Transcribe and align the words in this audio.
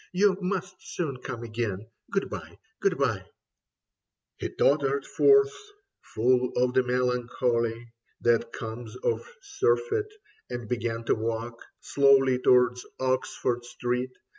You 0.13 0.35
must 0.41 0.77
soon 0.79 1.17
come 1.17 1.43
again. 1.43 1.85
Good 2.09 2.27
bye, 2.27 2.57
good 2.79 2.97
bye.... 2.97 3.23
He 4.37 4.49
tottered 4.49 5.05
forth, 5.05 5.55
full 6.01 6.51
of 6.55 6.73
the 6.73 6.81
melancholy 6.81 7.93
That 8.19 8.51
comes 8.51 8.95
of 8.97 9.31
surfeit, 9.43 10.11
and 10.49 10.67
began 10.67 11.03
to 11.03 11.13
walk 11.13 11.61
Slowly 11.81 12.39
towards 12.39 12.83
Oxford 12.99 13.63
Street. 13.63 14.09